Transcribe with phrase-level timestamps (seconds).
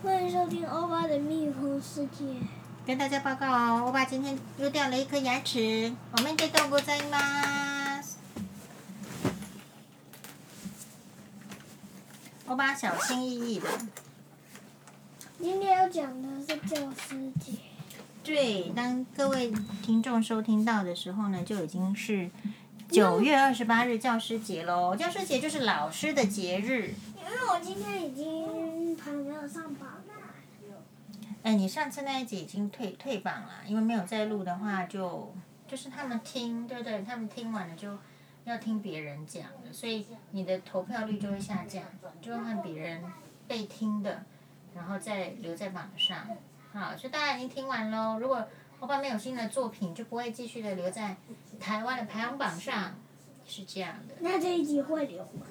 [0.00, 2.24] 欢迎收听欧巴的蜜蜂世界。
[2.86, 5.92] 跟大家报告哦，欧巴今天又掉了一颗牙齿。
[6.12, 8.00] 我们得到过在吗？
[12.46, 13.66] 欧巴小心翼翼的。
[15.40, 17.58] 今天要讲的是教师节。
[18.22, 22.30] 对，当各位听众收听到的时候呢，就已经是
[22.90, 24.96] 九月二十八日教师节喽。
[24.96, 26.94] 教师节就是老师的节日。
[27.16, 30.14] 因为我今天已经还没有上榜了。
[31.42, 35.34] 哎，你上次那一集已经退退榜了，因为没有再录的话就，
[35.66, 37.02] 就就是他们听，对不对？
[37.02, 37.98] 他们听完了就
[38.44, 41.84] 要听别人讲的，所以你的投票率就会下降，
[42.22, 43.04] 就会换别人
[43.46, 44.24] 被听的，
[44.74, 46.26] 然后再留在榜上。
[46.72, 48.18] 好，所以大家已经听完喽。
[48.18, 48.46] 如果
[48.80, 51.16] 欧巴没有新的作品，就不会继续的留在
[51.58, 52.94] 台湾的排行榜上，
[53.46, 54.14] 是这样的。
[54.20, 55.46] 那这一集会留吗？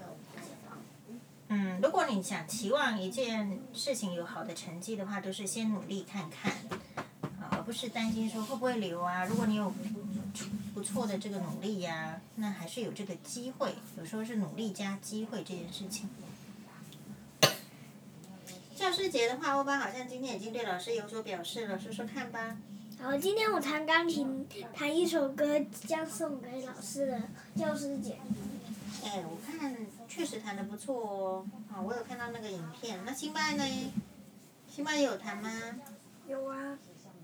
[1.50, 6.52] 嗯，如果你想期望一件事情有好的成绩的话，都是先努力看看，
[7.40, 9.26] 啊，而不是担心说会不会留啊。
[9.26, 9.74] 如果你有
[10.74, 13.76] 不错的这个努力呀、那还是有这个机会。
[13.98, 16.10] 有时候是努力加机会这件事情。
[18.76, 22.58] 教师节的话，欧巴好像今天已经对老师有所表示了，说说看吧。
[23.00, 27.22] 好，今天我弹钢琴，弹一首歌，将送给老师的
[27.56, 28.18] 教师节。
[29.06, 33.00] 哎，我看确实弹得不错哦，啊，我有看到那个影片。
[33.06, 33.94] 那辛巴呢？
[34.68, 35.50] 辛巴也有弹吗？
[36.28, 36.78] 有啊。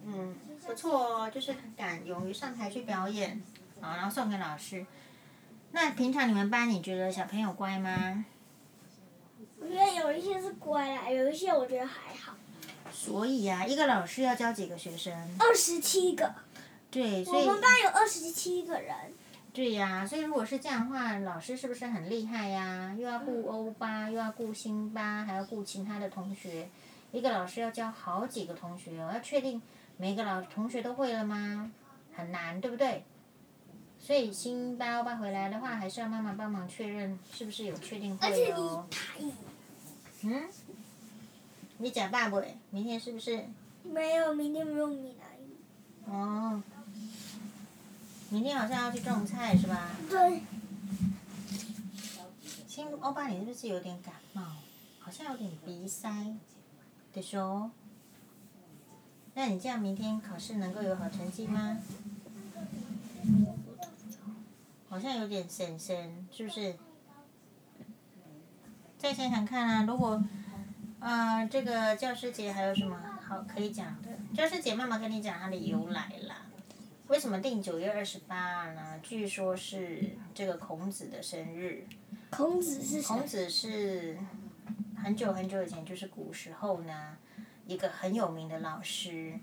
[0.05, 3.41] 嗯，不错哦，就是很敢勇于上台去表演，
[3.81, 4.85] 好，然后送给老师。
[5.71, 8.23] 那平常你们班你觉得小朋友乖吗？
[9.59, 12.35] 我觉得有一些是乖啦，有一些我觉得还好。
[12.93, 15.13] 所以呀、啊，一个老师要教几个学生？
[15.39, 16.33] 二十七个。
[16.89, 17.45] 对，所以。
[17.47, 18.95] 我们班有二十七个人。
[19.51, 22.95] 对呀、啊，所以如果是这样的话，老师是不是很厉害呀？
[22.97, 26.69] 又要顾欧巴，又要顾辛巴，还要顾其他的同学，
[27.11, 29.61] 一个老师要教好几个同学，我要确定
[29.97, 31.71] 每个老同学都会了吗？
[32.15, 33.03] 很难，对不对？
[33.99, 38.87] 所以辛巴欧巴回来的话，还是要妈妈帮忙确认是不是有确定会哦。
[40.23, 40.43] 嗯？
[41.83, 42.41] 你假爸不？
[42.69, 43.43] 明天是不是？
[43.83, 46.13] 没有，明天不用你来。
[46.13, 46.63] 哦。
[48.29, 49.89] 明天好像要去种菜是吧？
[50.09, 50.39] 对。
[52.65, 54.43] 亲，欧巴，你是不是有点感冒？
[54.97, 56.09] 好像有点鼻塞，
[57.13, 57.69] 的说。
[59.33, 61.79] 那你这样明天考试能够有好成绩吗？
[64.87, 66.77] 好像有点神神，是不是？
[68.97, 70.23] 再想想看啊，如果，
[71.03, 72.97] 啊、呃，这个教师节还有什么
[73.27, 74.09] 好可以讲的？
[74.33, 76.43] 教师节妈妈跟你讲它的由来啦。
[77.07, 78.97] 为什么定九月二十八呢？
[79.03, 81.85] 据说是这个孔子的生日。
[82.29, 83.03] 孔子是谁？
[83.03, 84.17] 孔子是
[84.95, 87.17] 很久很久以前，就是古时候呢，
[87.67, 89.37] 一个很有名的老师。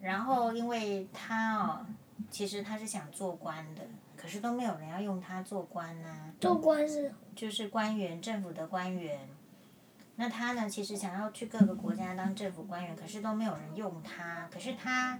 [0.00, 1.86] 然后因为他哦，
[2.30, 3.82] 其实他是想做官的，
[4.16, 6.32] 可是都没有人要用他做官呢。
[6.40, 7.12] 做官是？
[7.34, 9.28] 就是官员，政府的官员。
[10.20, 14.46] 那他呢，其实想要去各个国家当政府官员，可是都没有人用他。
[14.52, 15.18] 可是他。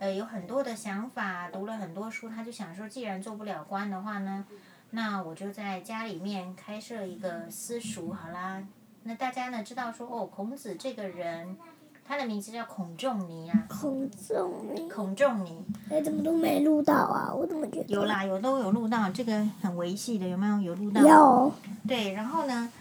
[0.00, 4.46] 呃，有很多的想法，读了很多书，他就想说，既然做不了官的话呢，
[4.92, 8.66] 那我就在家里面开设一个私塾好啦。
[9.02, 11.54] 那大家呢知道说，哦，孔子这个人，
[12.02, 13.66] 他的名字叫孔仲尼啊。
[13.68, 14.88] 孔仲尼。
[14.88, 15.62] 孔仲尼。
[15.90, 17.30] 哎，怎么都没录到啊？
[17.30, 17.92] 我怎么觉得？
[17.92, 20.62] 有啦，有都有录到，这个很维系的，有没有？
[20.62, 21.02] 有录到。
[21.02, 21.52] 有。
[21.86, 22.72] 对，然后呢，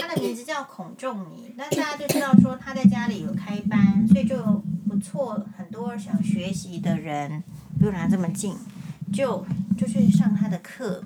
[0.00, 4.62] 他的名字叫孔仲尼，那大家就知道说他在家里有开班，所以就。
[4.92, 7.42] 不错，很多想学习的人
[7.78, 8.54] 不用拿这么近，
[9.10, 9.42] 就
[9.78, 11.02] 就去上他的课。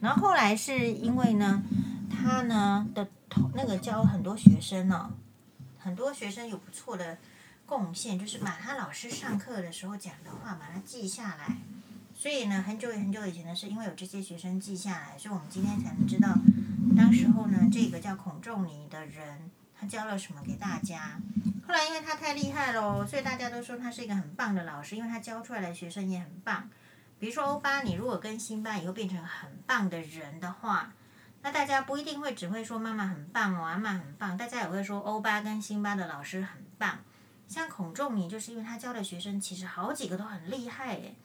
[0.00, 1.62] 然后后来是因为呢，
[2.10, 5.14] 他呢的同那个教很多学生呢、哦，
[5.78, 7.16] 很多学生有不错的
[7.66, 11.56] 贡献，就是把他老师上课的时候讲的话把它记下来。
[12.20, 16.28] 所以呢，很久很久以前呢，是因为有这些学生记下来，所以我们今天才能知道，
[16.94, 19.50] 当时候呢，这个叫孔仲尼的人。
[19.74, 21.18] 他教了什么给大家？
[21.66, 26.68] 后来因为他太厉害喽，所以大家都说他是一个很棒的老师，因为他教出来的学生也很棒。
[27.18, 30.92] 比如说欧巴，你如果跟辛巴以后变成很棒的人的话，
[31.40, 36.98] 那大家不一定会只会说妈妈很棒哦，阿妈很棒，大家也会说欧巴跟辛巴的老师很棒。
[37.48, 41.16] 像孔仲尼，就是因为他教的学生其实好几个都很厉害诶，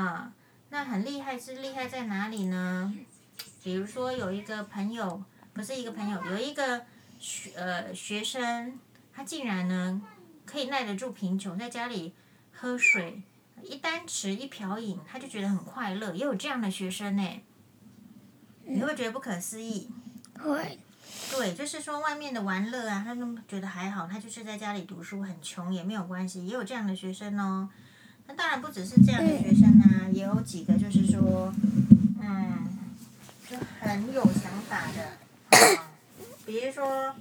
[0.00, 0.32] 啊，
[0.70, 2.94] 那很厉害是厉害在哪里呢？
[3.62, 5.22] 比如说有一个朋友，
[5.52, 6.84] 不是一个朋友，有一个。
[7.18, 8.78] 学呃学生，
[9.10, 10.02] 他竟然呢
[10.44, 12.12] 可以耐得住贫穷，在家里
[12.52, 13.22] 喝水
[13.62, 16.14] 一单匙一瓢饮，他就觉得很快乐。
[16.14, 17.42] 也有这样的学生呢，
[18.64, 19.88] 你会觉得不可思议？
[20.38, 20.78] 会。
[21.32, 27.70] 对，就是说外面的玩乐啊，他们觉得还好，他就是在家里读书很穷也没有关系，也有这样的学生哦。
[28.26, 31.52] 那当然不只是这样的学生啊，也有几个就是说，
[32.20, 32.66] 嗯，
[33.48, 35.88] 就很有想法的，啊，
[36.44, 37.14] 比如说，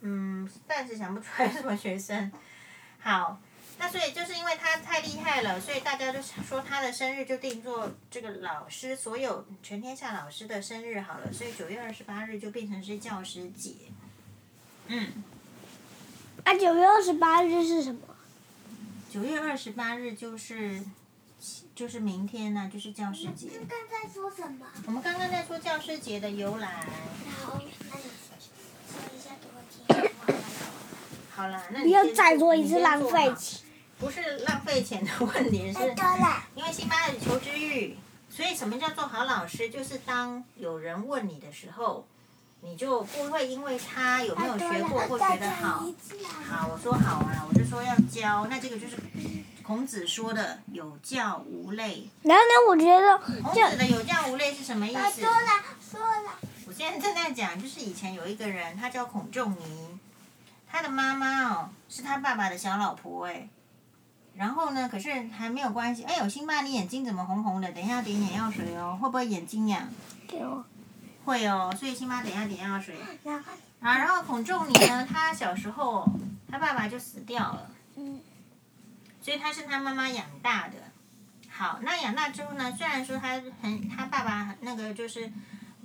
[0.00, 2.30] 嗯，暂时想不出来什么学生。
[3.00, 3.40] 好，
[3.78, 13.72] 那所以就是因为他太厉害了，所以大家就说他的生日就定做这个老师，所有全天下老师的生日好了，所以九月二十八日就变成是教师节。
[14.86, 15.24] 嗯。
[16.44, 18.00] 啊，九月二十八日是什么？
[19.12, 20.82] 九月二十八日就是，
[21.74, 23.50] 就是明天呢、啊，就是教师节。
[23.68, 24.66] 刚刚在说什么？
[24.86, 26.86] 我们刚刚在说教师节的由来。
[27.44, 27.60] 好，
[27.90, 28.04] 那你
[28.88, 30.10] 说一下给我听。
[31.30, 33.60] 好了，那你要再做一次浪费钱。
[33.98, 35.80] 不是浪费钱的问题，是
[36.54, 37.98] 因为辛巴的求知欲。
[38.30, 39.68] 所以什么叫做好老师？
[39.68, 42.06] 就是当有人问你的时候。
[42.64, 45.84] 你就不会因为他有没有学过或学得好，
[46.48, 48.96] 好，我说好啊，我就说要教，那这个就是
[49.62, 52.08] 孔子说的有教无类。
[52.22, 55.20] 然后呢，我觉得孔子的有教无类是什么意思？
[55.20, 56.30] 说了说了。
[56.66, 59.98] 我现在正在讲，就是以前有一个人，他叫孔仲尼，
[60.70, 63.48] 他的妈妈哦是他爸爸的小老婆哎，
[64.36, 66.04] 然后呢，可是还没有关系。
[66.04, 67.70] 哎呦，辛巴，你眼睛怎么红红的？
[67.72, 69.88] 等一下要点眼药水哦，会不会眼睛痒？
[70.28, 70.64] 对哦。
[71.24, 72.96] 会哦，所以辛巴等一下点药水。
[73.80, 76.08] 啊，然后孔仲尼呢，他小时候
[76.48, 77.70] 他爸爸就死掉了，
[79.20, 80.74] 所以他是他妈妈养大的。
[81.48, 85.30] 好，那养大之后呢，虽然说他很他爸爸那个就是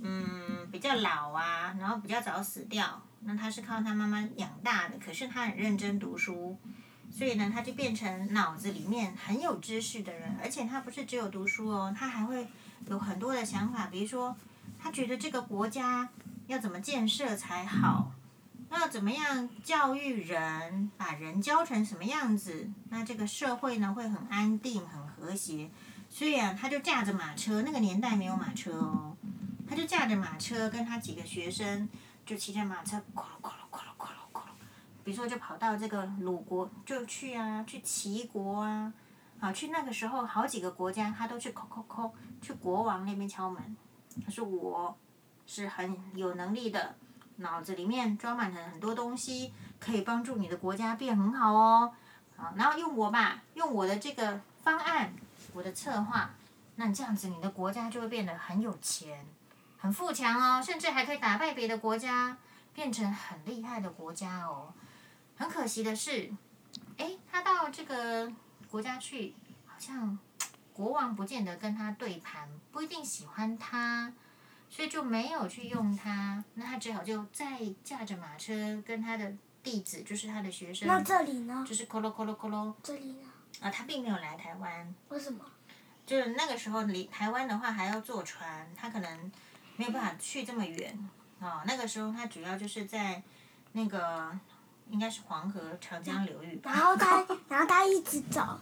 [0.02, 6.58] 嗯比较老啊，然后比较早死掉，那他是靠他妈妈养大的，可是他很认真读书，
[7.12, 12.48] 所以呢，他就变成脑子里面很有知识的人，而且他不是只有读书哦，他还会
[12.88, 14.36] 有很多的想法，比如说。
[14.80, 16.10] 他觉得这个国家
[16.48, 18.12] 要怎么建设才好？
[18.70, 22.70] 要怎么样教育人，把人教成什么样子？
[22.90, 25.70] 那这个社会呢会很安定、很和谐。
[26.10, 29.16] 所以啊，他就驾着马车，那个年代没有马车哦，
[29.68, 31.90] 他就驾着马车，跟他几个学生
[32.26, 34.50] 就骑着马车，咕噜咕噜咕噜咕噜咕噜，
[35.04, 38.94] 比如说就跑到这个鲁国，就去啊，去齐国啊，
[39.40, 42.12] 啊，去那个时候好几个国家，他都去叩叩叩，
[42.42, 43.76] 去国王那边敲门。
[44.26, 44.98] 他说：“我
[45.46, 46.96] 是很有能力的，
[47.38, 51.94] 脑子里面装满了很多东西，可以帮助你的国家变很好哦。
[52.36, 55.14] 好，然后用我吧，用我的这个方案，
[55.54, 56.32] 我的策划，
[56.76, 59.26] 那这样子你的国家就会变得很有钱，
[59.78, 62.38] 很富强哦，甚至还可以打败别的国家，
[62.74, 64.74] 变成很厉害的国家哦。
[65.38, 66.32] 很可惜的是，
[66.98, 68.32] 哎，他到这个
[68.70, 69.34] 国家去，
[69.66, 70.18] 好像。”
[70.78, 74.14] 国王不见得跟他对盘，不一定喜欢他，
[74.70, 76.44] 所以就没有去用他。
[76.54, 79.34] 那他只好就再驾着马车，跟他的
[79.64, 80.88] 弟子，就是他的学生。
[80.88, 81.66] 那这里呢？
[81.68, 82.78] 就是咯咯咯咯咯咯。
[82.84, 83.28] 这里呢？
[83.60, 84.94] 啊，他并没有来台湾。
[85.10, 85.44] 为什么？
[86.06, 89.32] 就是那个时候离台湾的话还要坐船，他可能
[89.78, 91.10] 没有办法去这么远。
[91.40, 93.20] 哦，那个时候他主要就是在
[93.72, 94.32] 那个
[94.92, 96.72] 应该是黄河、长江流域吧。
[96.72, 98.60] 然后他， 然后他一直走。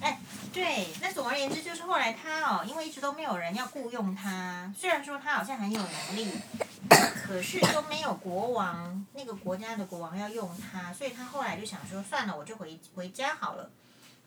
[0.00, 0.20] 哎，
[0.52, 6.30] 对，那总而言之就是后来他哦，因为一直都没有人要雇佣他，虽然说他好像很有能力，
[7.24, 13.70] 可是都没有国王那个国家的国王要用他，所以他后来就想说，算了，我就回回家好了，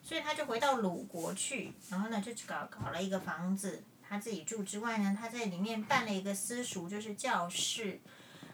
[0.03, 7.99] 所以他就回到鲁国去，然后呢就搞搞了一个房子，他自己住之外呢，他在里面办了一个私塾，就是教室，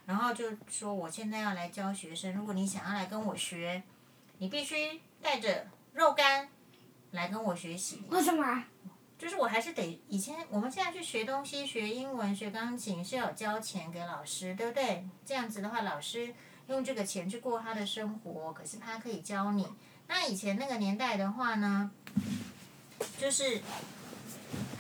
[0.06, 3.82] 然后就说我现在要来教学生，如果你想要来跟我学，
[4.40, 6.50] 你必须带着肉干。
[7.16, 8.04] 来跟我学习。
[8.10, 8.64] 为什么？
[9.18, 15.08] 就是我还是得以前我们现在去学东西，学英文、学钢琴是要交钱给老师，对不对？
[15.26, 16.36] 这样子的话，老师
[16.68, 19.66] 用这个钱去过他的生活，可是他可以教你。
[20.08, 21.90] 那以前那个年代的话呢，
[23.18, 23.62] 就是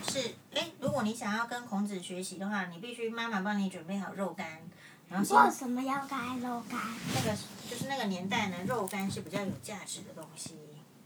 [0.10, 4.62] 是哎，如果你想要跟孔子学习的话，你必须妈妈帮你准备好肉干，
[5.08, 6.77] 然后为什么要干肉干？
[7.15, 7.38] 那个
[7.70, 10.58] 就是那个年代呢，肉干是比较有价值的东西。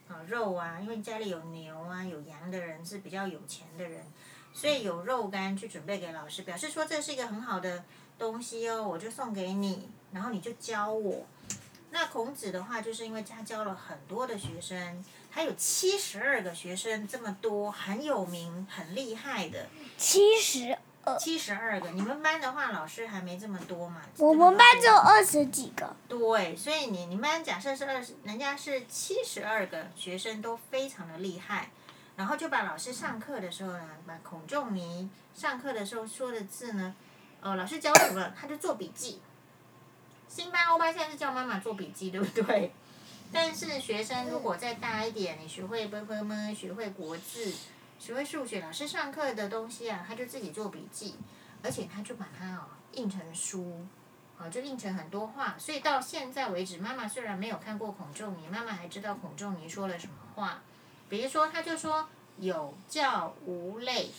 [0.09, 4.03] 啊，肉啊，因为家里有牛啊、有羊的人是比较有钱的人，
[4.51, 7.83] 所以有肉干去准备给老师，表示说这是一个很好的
[8.17, 11.25] 东西哦，我就送给你，然后你就教我。
[11.91, 19.67] 那孔子的话，就是因为他教了很多的学生，他有七十二个学生，这么多，很有名、很厉害的。
[19.97, 20.77] 七十。
[21.19, 24.01] 七十二个，你们班的话，老师还没这么多嘛？
[24.17, 25.95] 我们班只有二十几个。
[26.07, 31.71] 对，所以你你们班假设是二十，人家是七十二个学生都非常的厉害，
[32.15, 36.93] 然后就把老师上课的时候呢，把孔仲尼上课的时候说的字呢，
[37.41, 39.21] 哦，老师教什么，他就做笔记。
[40.27, 42.71] 新班欧巴现在是叫妈妈做笔记， 对不对？
[43.31, 47.53] 但是学生如果再大一点，你学会啵啵么，学会国字，
[47.99, 51.15] 学会数学，老师上课的东西啊，他就自己做笔记，
[51.61, 52.61] 而且他就把它哦
[52.93, 53.85] 印成书，
[54.37, 55.55] 啊，就印成很多话。
[55.59, 60.61] 所以到现在为止，妈妈虽然没有看过孔仲尼，妈妈还知道孔仲尼说了什么话。
[61.09, 62.07] 比如说，他就说
[62.39, 64.09] “有教无类”，“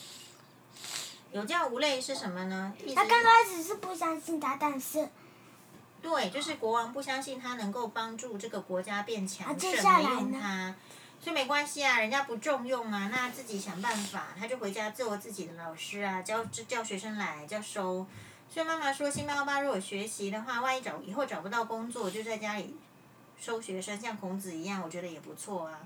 [1.33, 2.73] 有教无类”是什么呢？
[2.95, 5.09] 他刚开始是不相信他，但是。
[6.01, 10.75] 对，就是国王不相信他能够帮助这个国家变强盛，啊、没用他，
[11.23, 18.07] 所以没关系啊，人家不重用啊，那自己想办法，他就回家做自己的老师啊，教教学生来，教收。
[18.49, 22.75] 所以妈妈说，辛巴欧巴如果学习的话，万一找以后找不到工作，就在家里
[23.39, 25.79] 收学生，像孔子一样，我觉得也不错啊。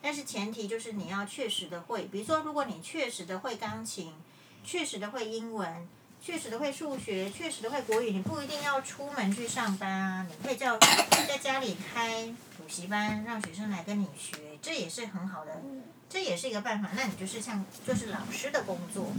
[0.00, 4.14] 但是前提就是你要确实的会，比如说，如果你确实的会钢琴，
[4.62, 5.88] 确实的会英文。
[6.22, 15.60] 确实的会数学，确实的会国语，你不一定要出门去上班啊，你可以叫在家里开补习班，让学生来跟你学，这也是很好的，
[16.08, 16.90] 这也是一个办法。
[16.94, 19.12] 那你就是像就是老师的工作，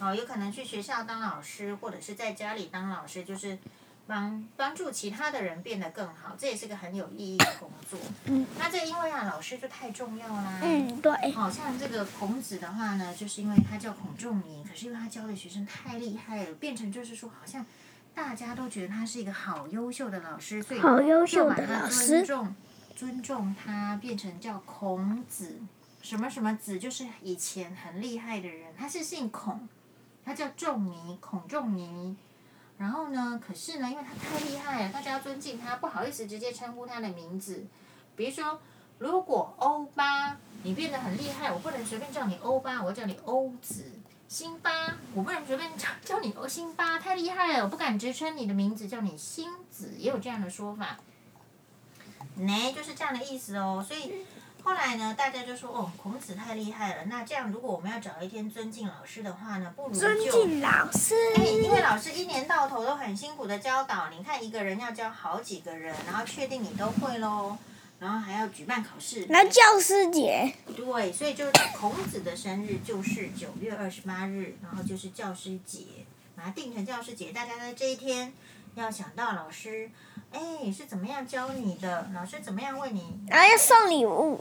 [0.00, 3.58] 哦，有可能去学校当老师，或者是在家里当老师，就是。
[4.08, 7.98] 帮帮助其他的人变得更好，这也是个很有意义的工作。
[8.24, 8.46] 嗯。
[8.58, 10.60] 那这因为啊，老师就太重要啦。
[10.62, 11.30] 嗯，对。
[11.32, 17.64] 好、哦、像这个孔子的话呢，就是因为他叫孔仲尼，可是因为他教的学生太厉害了，变成就是说，好像
[18.14, 20.80] 大家都觉得他是一个好优秀的老师，所以
[21.26, 22.54] 就把他尊重
[22.96, 25.60] 尊重他，变成叫孔子，
[26.00, 29.68] 什么什么子，就是以前很厉害的人，他是姓孔，
[30.24, 32.16] 他叫仲尼，孔仲尼。
[32.78, 33.40] 然后呢？
[33.44, 37.66] 可是呢，因为他太厉害了，大家要尊敬他，不好意思直接称呼他的名字。
[38.14, 38.60] 比如说，
[38.98, 43.90] 如果欧巴你变得很厉害，我不能随便叫你欧巴，我叫你欧子。
[44.28, 44.70] 辛巴，
[45.14, 50.98] 我不能随便叫叫你欧辛巴，太厉害了，我不敢直称你的名字，叫你辛子，也有这样的说法。
[52.36, 54.24] 呢，就是这样的意思哦，所以。
[54.64, 57.04] 后来呢，大家就说哦，孔子太厉害了。
[57.06, 61.14] 那这样，如果我们要找一天尊敬老师的话呢，不如就尊敬老师。
[61.36, 67.56] 哎，因为老师一年到头都很辛苦的教导，你看一个人要教好几个人，然后确定你都会喽，
[67.98, 69.24] 然后还要举办考试。
[69.30, 70.52] 那教师节。
[70.76, 75.84] 对，所以就孔子的生日就是九月二十八日，然后就是教师节，
[76.36, 77.32] 把它定成教师节。
[77.32, 78.34] 大家在这一天
[78.74, 79.90] 要想到老师。
[80.32, 82.10] 哎，是怎么样教你的？
[82.14, 83.18] 老师怎么样为你？
[83.28, 84.40] 然后要送礼物。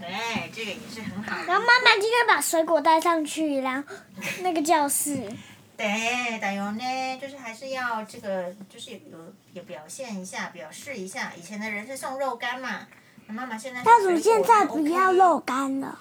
[0.00, 1.36] 对，这个也是很好。
[1.44, 3.94] 然后妈妈今天把水果带上去，然后
[4.42, 5.28] 那个教室。
[5.76, 11.32] 对，打油呢，就是还是要这个，就是有有表现一下，表示一下。
[11.36, 12.86] 以前的人是送肉干嘛，
[13.26, 13.82] 那妈妈现在。
[13.84, 15.98] 但是现在不要肉干了。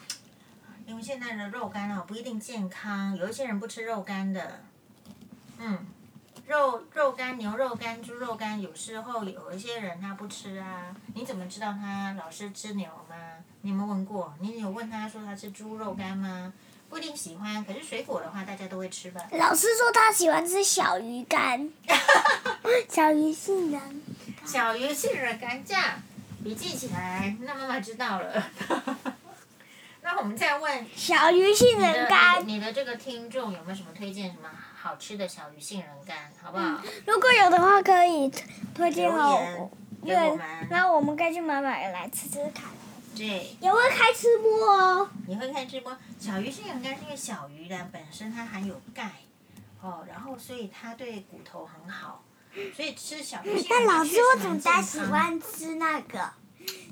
[0.86, 4.62] 因为现在的肉干哦不一定健康，有一些人不吃肉干的。
[5.60, 5.86] 嗯。
[6.48, 10.96] 肉肉干、牛肉干、猪肉干，有时候有一些人他不吃啊。
[11.13, 13.16] 你怎么知道他老是吃牛吗？
[13.62, 14.34] 你有没有问过？
[14.39, 16.54] 你有问他说他吃猪肉干吗？
[16.89, 19.22] 不一定喜欢，可是水果的话大家都会吃吧。
[19.32, 21.70] 老师说他喜欢吃小鱼干。
[22.88, 24.01] 小鱼杏仁。
[24.46, 25.84] 小鱼杏仁干酱，
[26.46, 28.51] 笔记起来，那妈妈知道了。
[30.01, 30.88] 那我们再问。
[30.96, 32.48] 小鱼杏仁干。
[32.48, 34.50] 你的这个听众有没有什么推荐什么？
[34.88, 36.63] 好吃的小鱼杏仁干，好不好？
[36.63, 38.32] 嗯、如果有的话，可以
[38.74, 39.70] 推荐我。
[40.01, 40.15] 对，
[40.70, 42.70] 然后我们可以去买买来吃吃看。
[43.13, 43.53] 对。
[43.60, 45.10] 也会开吃播哦。
[45.27, 45.96] 你会开吃播？
[46.17, 49.12] 小鱼杏仁干是因为小鱼的本身它含有钙，
[49.82, 52.24] 哦，然后所以它对骨头很好，
[52.74, 53.86] 所以吃小鱼杏仁干。
[53.86, 56.32] 但老师，我总在喜欢吃那个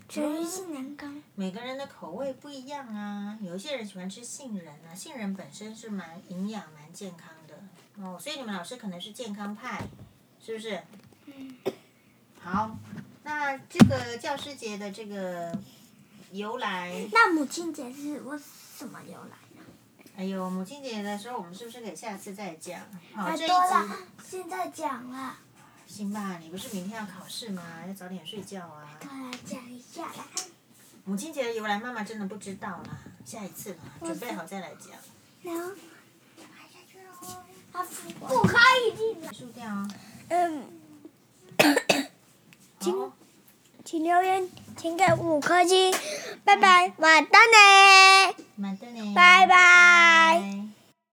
[0.09, 1.23] 小鱼杏仁干。
[1.35, 7.34] 每个人的口味不一样啊，有些人喜欢吃杏仁啊，杏仁本身是蛮营养、蛮健康的。
[8.01, 9.81] 哦，所以你们老师可能是健康派，
[10.43, 10.81] 是不是？
[11.25, 11.55] 嗯。
[12.41, 12.77] 好，
[13.23, 15.57] 那这个教师节的这个
[16.31, 17.07] 由来。
[17.11, 19.65] 那母亲节是我什么由来呢？
[20.17, 22.81] 哎呦，母亲节的时候我们是不是可以下次再讲？
[23.13, 25.37] 好，太多了，现在讲了。
[25.87, 27.63] 行吧，你不是明天要考试吗？
[27.87, 28.97] 要早点睡觉啊。
[28.99, 30.25] 快来讲一下来。
[31.05, 34.91] 母亲节的由来，妈妈真的不知道啦，下一次吧，准备好再来讲。
[35.43, 35.75] 能。
[38.27, 39.87] 不可以输掉啊！
[40.29, 40.63] 嗯，
[42.79, 43.11] 请
[43.83, 45.93] 请留言，请给五颗星，
[46.43, 50.84] 拜拜，晚安呢，晚安呢，拜拜。